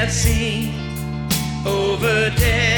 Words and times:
can't 0.00 0.12
see 0.12 0.72
over 1.66 2.30
there. 2.30 2.69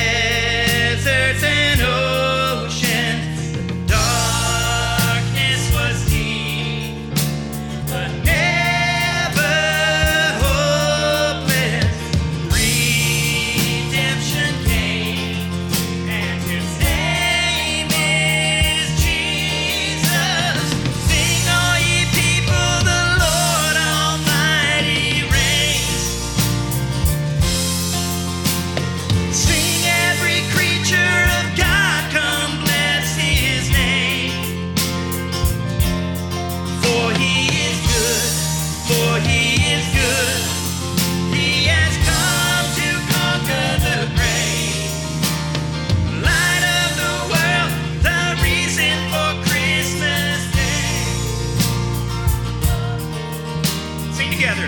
together. 54.43 54.67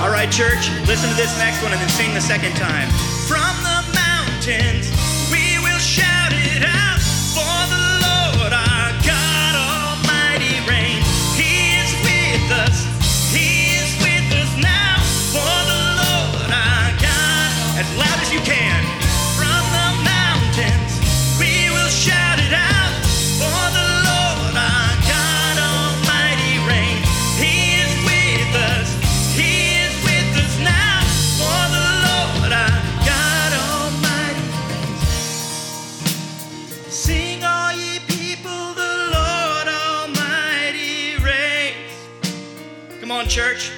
All 0.00 0.10
right, 0.10 0.30
church, 0.30 0.70
listen 0.86 1.10
to 1.10 1.16
this 1.16 1.36
next 1.38 1.62
one 1.62 1.72
and 1.72 1.80
then 1.80 1.88
sing 1.90 2.14
the 2.14 2.20
second 2.20 2.52
time. 2.56 2.88
From 3.28 3.56
the 3.62 3.92
mountains, 3.92 4.90
we 5.30 5.58
will 5.62 5.78
shout. 5.78 6.35
church. 43.26 43.70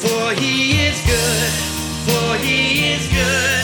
For 0.00 0.32
he 0.34 0.86
is 0.86 1.00
good, 1.06 1.52
for 2.06 2.36
he 2.38 2.92
is 2.92 3.08
good. 3.08 3.61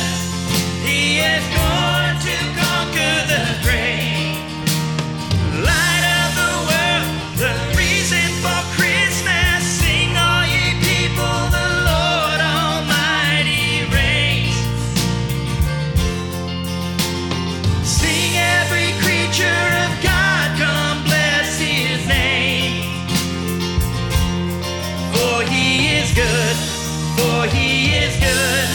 good, 26.18 26.56
for 27.16 27.46
he 27.54 27.94
is 27.94 28.14
good. 28.16 28.68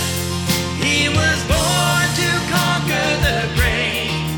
He 0.85 1.09
was 1.09 1.39
born 1.51 2.05
to 2.21 2.29
conquer 2.55 3.09
the 3.27 3.39
grave. 3.57 4.31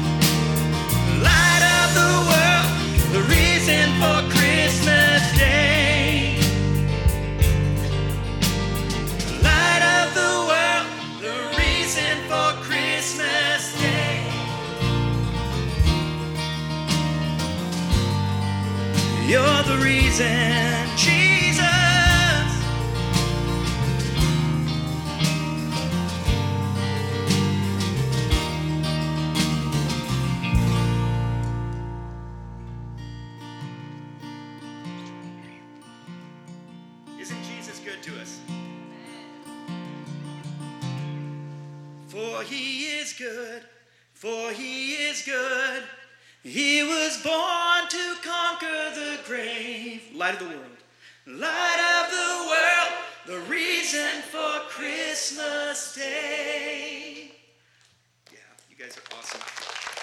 Light 1.29 1.63
of 1.81 1.87
the 1.99 2.13
world, 2.29 2.69
the 3.15 3.23
reason 3.35 3.85
for 4.01 4.17
Christmas 4.35 5.21
Day. 5.37 6.39
Light 9.49 9.83
of 9.97 10.07
the 10.19 10.33
world, 10.49 10.87
the 11.25 11.37
reason 11.61 12.15
for 12.29 12.49
Christmas 12.67 13.61
Day. 13.85 14.17
You're 19.29 19.63
the 19.71 19.77
reason. 19.83 20.75
good 37.85 38.01
to 38.01 38.19
us. 38.19 38.39
For 42.07 42.41
he 42.41 42.85
is 42.85 43.13
good, 43.13 43.61
for 44.13 44.51
he 44.51 44.93
is 44.93 45.21
good. 45.21 45.83
He 46.41 46.81
was 46.81 47.21
born 47.21 47.87
to 47.87 48.15
conquer 48.23 48.89
the 48.95 49.19
grave. 49.27 50.01
Light 50.15 50.33
of 50.33 50.39
the 50.39 50.55
world. 50.55 50.77
Light 51.27 52.01
of 52.01 52.11
the 52.11 52.49
world, 52.49 53.45
the 53.45 53.51
reason 53.51 54.21
for 54.31 54.61
Christmas 54.67 55.93
Day. 55.93 57.31
Yeah, 58.31 58.39
you 58.67 58.75
guys 58.77 58.97
are 58.97 59.17
awesome. 59.17 59.94